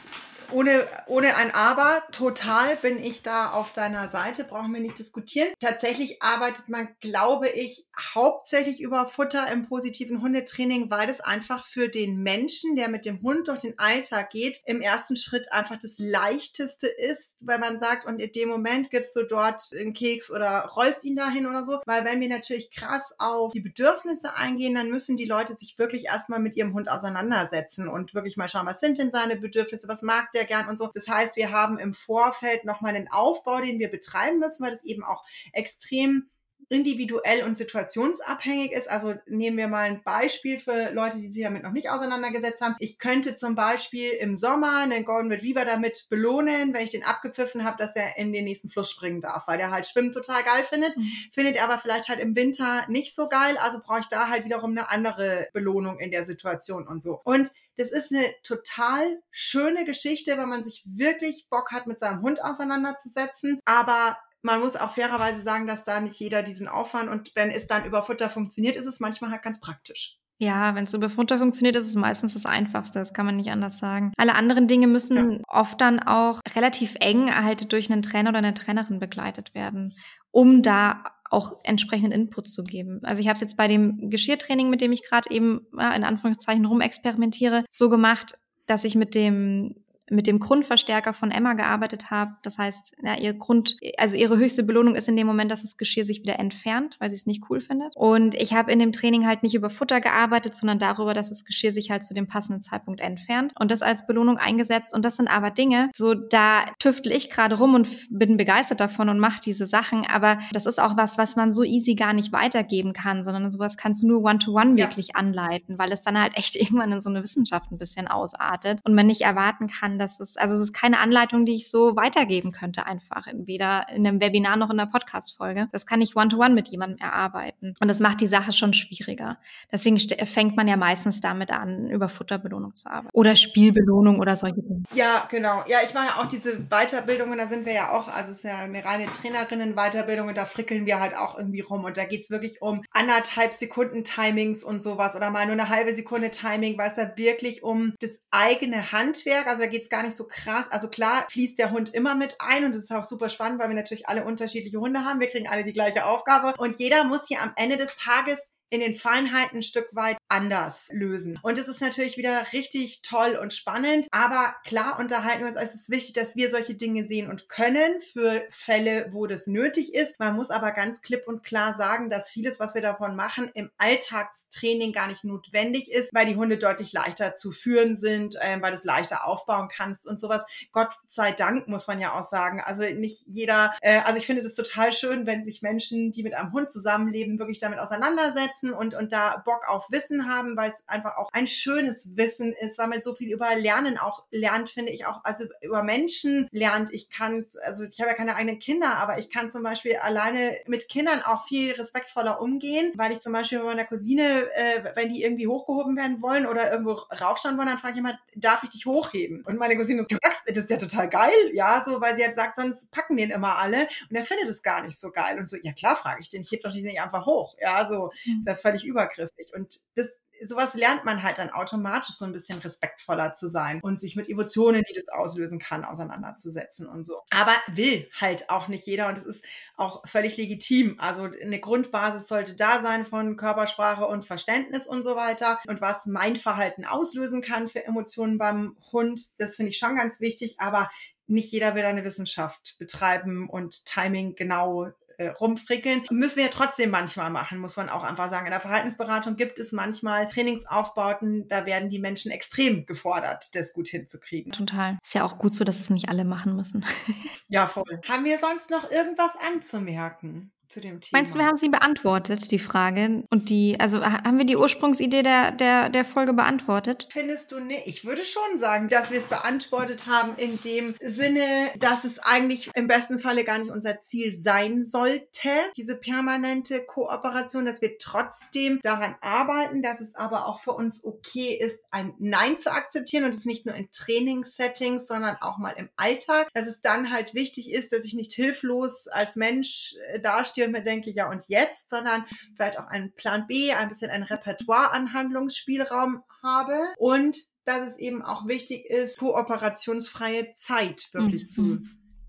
[0.52, 5.50] ohne, ohne ein Aber, total bin ich da auf deiner Seite, brauchen wir nicht diskutieren.
[5.60, 11.90] Tatsächlich arbeitet man, glaube ich, hauptsächlich über Futter im positiven Hundetraining, weil es einfach für
[11.90, 15.96] den Menschen, der mit dem Hund durch den Alltag geht, im ersten Schritt einfach das
[15.98, 20.70] leichteste ist, weil man sagt, und in dem Moment gibst du dort einen Keks oder
[20.76, 21.80] rollst ihn dahin oder so.
[21.86, 26.06] Weil wenn wir natürlich krass auf die Bedürfnisse eingehen, dann müssen die Leute sich wirklich
[26.06, 30.02] erstmal mit ihrem Hund auseinandersetzen und wirklich mal schauen, was sind denn seine Bedürfnisse, was
[30.02, 30.90] mag der gern und so.
[30.94, 34.84] Das heißt, wir haben im Vorfeld nochmal einen Aufbau, den wir betreiben müssen, weil das
[34.84, 35.24] eben auch
[35.54, 36.30] extrem
[36.70, 38.90] individuell und situationsabhängig ist.
[38.90, 42.76] Also nehmen wir mal ein Beispiel für Leute, die sich damit noch nicht auseinandergesetzt haben.
[42.80, 47.64] Ich könnte zum Beispiel im Sommer einen Golden Retriever damit belohnen, wenn ich den abgepfiffen
[47.64, 50.66] habe, dass er in den nächsten Fluss springen darf, weil der halt Schwimmen total geil
[50.66, 50.98] findet.
[50.98, 51.10] Mhm.
[51.32, 53.58] Findet er aber vielleicht halt im Winter nicht so geil.
[53.60, 57.22] Also brauche ich da halt wiederum eine andere Belohnung in der Situation und so.
[57.24, 62.22] Und das ist eine total schöne Geschichte, wenn man sich wirklich Bock hat, mit seinem
[62.22, 63.60] Hund auseinanderzusetzen.
[63.66, 67.68] Aber man muss auch fairerweise sagen, dass da nicht jeder diesen Aufwand und wenn es
[67.68, 70.20] dann über Futter funktioniert, ist es manchmal halt ganz praktisch.
[70.40, 73.00] Ja, wenn es über Futter funktioniert, ist es meistens das Einfachste.
[73.00, 74.14] Das kann man nicht anders sagen.
[74.18, 75.40] Alle anderen Dinge müssen ja.
[75.48, 79.96] oft dann auch relativ eng halt durch einen Trainer oder eine Trainerin begleitet werden,
[80.30, 83.00] um da auch entsprechenden Input zu geben.
[83.04, 86.04] Also ich habe es jetzt bei dem Geschirrtraining, mit dem ich gerade eben ja, in
[86.04, 89.76] Anführungszeichen rumexperimentiere, so gemacht, dass ich mit dem
[90.10, 92.34] mit dem Grundverstärker von Emma gearbeitet habe.
[92.44, 95.78] Das heißt, ja, ihr Grund, also ihre höchste Belohnung ist in dem Moment, dass das
[95.78, 97.96] Geschirr sich wieder entfernt, weil sie es nicht cool findet.
[97.96, 101.46] Und ich habe in dem Training halt nicht über Futter gearbeitet, sondern darüber, dass das
[101.46, 104.94] Geschirr sich halt zu dem passenden Zeitpunkt entfernt und das als Belohnung eingesetzt.
[104.94, 109.10] Und das sind aber Dinge, so da tüftel ich gerade rum und bin begeistert davon
[109.10, 110.06] und mache diese Sachen.
[110.12, 113.78] Aber das ist auch was, was man so easy gar nicht weitergeben kann, sondern sowas
[113.78, 114.88] kannst du nur one-to-one -one ja.
[114.88, 118.80] wirklich anleiten, weil es dann halt echt irgendwann in so eine Wissenschaft ein bisschen ausartet
[118.84, 121.96] und man nicht erwarten kann, das ist, also es ist keine Anleitung, die ich so
[121.96, 123.28] weitergeben könnte, einfach.
[123.34, 125.68] Weder in einem Webinar noch in einer Podcast-Folge.
[125.72, 127.76] Das kann ich one-to-one -one mit jemandem erarbeiten.
[127.80, 129.38] Und das macht die Sache schon schwieriger.
[129.72, 133.10] Deswegen fängt man ja meistens damit an, über Futterbelohnung zu arbeiten.
[133.14, 134.84] Oder Spielbelohnung oder solche Dinge.
[134.94, 135.64] Ja, genau.
[135.68, 138.44] Ja, ich mache ja auch diese Weiterbildungen, da sind wir ja auch, also es ist
[138.44, 141.84] ja eine reine Trainerinnen-Weiterbildung und da frickeln wir halt auch irgendwie rum.
[141.84, 145.94] Und da geht's wirklich um anderthalb Sekunden Timings und sowas oder mal nur eine halbe
[145.94, 150.16] Sekunde Timing, weil es da wirklich um das eigene Handwerk, also da geht's gar nicht
[150.16, 150.66] so krass.
[150.70, 153.70] Also klar fließt der Hund immer mit ein und das ist auch super spannend, weil
[153.70, 155.20] wir natürlich alle unterschiedliche Hunde haben.
[155.20, 158.82] Wir kriegen alle die gleiche Aufgabe und jeder muss hier am Ende des Tages in
[158.82, 161.40] den Feinheiten ein Stück weit anders lösen.
[161.42, 165.74] Und es ist natürlich wieder richtig toll und spannend, aber klar unterhalten wir uns, es
[165.74, 170.20] ist wichtig, dass wir solche Dinge sehen und können für Fälle, wo das nötig ist.
[170.20, 173.70] Man muss aber ganz klipp und klar sagen, dass vieles, was wir davon machen, im
[173.78, 178.72] Alltagstraining gar nicht notwendig ist, weil die Hunde deutlich leichter zu führen sind, äh, weil
[178.72, 180.46] du es leichter aufbauen kannst und sowas.
[180.72, 182.62] Gott sei Dank muss man ja auch sagen.
[182.64, 186.34] Also nicht jeder, äh, also ich finde das total schön, wenn sich Menschen, die mit
[186.34, 190.72] einem Hund zusammenleben, wirklich damit auseinandersetzen und, und da Bock auf Wissen Wissen haben, weil
[190.72, 194.70] es einfach auch ein schönes Wissen ist, weil man so viel über Lernen auch lernt,
[194.70, 196.94] finde ich auch, also über Menschen lernt.
[196.94, 200.58] Ich kann, also ich habe ja keine eigenen Kinder, aber ich kann zum Beispiel alleine
[200.68, 204.24] mit Kindern auch viel respektvoller umgehen, weil ich zum Beispiel mit meiner Cousine,
[204.56, 208.20] äh, wenn die irgendwie hochgehoben werden wollen oder irgendwo raufschauen wollen, dann frage ich immer,
[208.36, 209.44] darf ich dich hochheben?
[209.44, 212.56] Und meine Cousine sagt, das ist ja total geil, ja, so, weil sie halt sagt,
[212.56, 215.38] sonst packen den immer alle und er findet es gar nicht so geil.
[215.38, 218.12] Und so, ja klar, frage ich den, ich heb doch nicht einfach hoch, ja, so,
[218.26, 218.40] mhm.
[218.40, 219.52] ist ja völlig übergriffig.
[219.54, 220.07] Und das
[220.46, 224.30] sowas lernt man halt dann automatisch so ein bisschen respektvoller zu sein und sich mit
[224.30, 227.22] Emotionen, die das auslösen kann, auseinanderzusetzen und so.
[227.32, 229.46] Aber will halt auch nicht jeder und es ist
[229.76, 230.96] auch völlig legitim.
[231.00, 235.60] Also eine Grundbasis sollte da sein von Körpersprache und Verständnis und so weiter.
[235.68, 240.20] Und was mein Verhalten auslösen kann für Emotionen beim Hund, das finde ich schon ganz
[240.20, 240.90] wichtig, aber
[241.28, 246.04] nicht jeder will eine Wissenschaft betreiben und Timing genau äh, rumfrickeln.
[246.10, 248.46] Müssen wir trotzdem manchmal machen, muss man auch einfach sagen.
[248.46, 253.88] In der Verhaltensberatung gibt es manchmal Trainingsaufbauten, da werden die Menschen extrem gefordert, das gut
[253.90, 254.52] hinzukriegen.
[254.52, 254.98] Total.
[255.04, 256.86] Ist ja auch gut so, dass es nicht alle machen müssen.
[257.48, 258.02] ja, voll.
[258.08, 260.52] Haben wir sonst noch irgendwas anzumerken?
[260.68, 261.20] Zu dem Thema.
[261.20, 263.24] Meinst du, wir haben sie beantwortet, die Frage?
[263.30, 267.08] Und die, also haben wir die Ursprungsidee der, der, der Folge beantwortet?
[267.12, 267.88] Findest du nicht?
[267.88, 272.70] Ich würde schon sagen, dass wir es beantwortet haben in dem Sinne, dass es eigentlich
[272.76, 278.80] im besten Falle gar nicht unser Ziel sein sollte, diese permanente Kooperation, dass wir trotzdem
[278.84, 283.34] daran arbeiten, dass es aber auch für uns okay ist, ein Nein zu akzeptieren und
[283.34, 287.72] es nicht nur in Trainingssettings, sondern auch mal im Alltag, dass es dann halt wichtig
[287.72, 291.44] ist, dass ich nicht hilflos als Mensch äh, dastehe stehe und mir denke, ja und
[291.48, 297.38] jetzt, sondern vielleicht auch einen Plan B, ein bisschen ein Repertoire an Handlungsspielraum habe und
[297.66, 301.50] dass es eben auch wichtig ist, kooperationsfreie Zeit wirklich mhm.
[301.50, 301.80] zu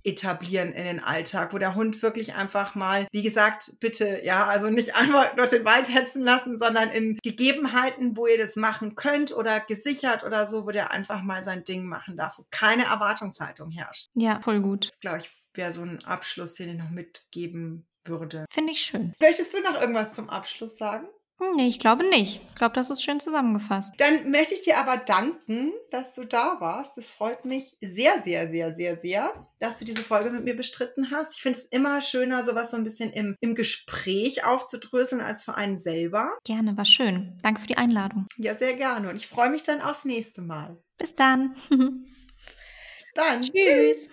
[0.05, 4.69] etablieren in den Alltag, wo der Hund wirklich einfach mal, wie gesagt, bitte, ja, also
[4.69, 9.35] nicht einfach durch den Wald hetzen lassen, sondern in Gegebenheiten, wo ihr das machen könnt
[9.35, 13.71] oder gesichert oder so, wo der einfach mal sein Ding machen darf, wo keine Erwartungshaltung
[13.71, 14.11] herrscht.
[14.15, 14.89] Ja, voll gut.
[14.89, 18.45] Das, glaube ich, wäre so ein Abschluss, den ich noch mitgeben würde.
[18.51, 19.15] Finde ich schön.
[19.21, 21.09] Möchtest du noch irgendwas zum Abschluss sagen?
[21.55, 22.41] Nee, ich glaube nicht.
[22.49, 23.95] Ich glaube, das ist schön zusammengefasst.
[23.99, 26.97] Dann möchte ich dir aber danken, dass du da warst.
[26.97, 31.13] Das freut mich sehr, sehr, sehr, sehr, sehr, dass du diese Folge mit mir bestritten
[31.13, 31.35] hast.
[31.35, 35.55] Ich finde es immer schöner, sowas so ein bisschen im, im Gespräch aufzudröseln als für
[35.55, 36.37] einen selber.
[36.45, 37.39] Gerne, war schön.
[37.43, 38.27] Danke für die Einladung.
[38.37, 39.09] Ja, sehr gerne.
[39.09, 40.77] Und ich freue mich dann aufs nächste Mal.
[40.99, 41.55] Bis dann.
[41.69, 41.79] Bis
[43.15, 43.43] dann.
[43.43, 43.53] Tschüss.
[43.55, 44.11] Tschüss.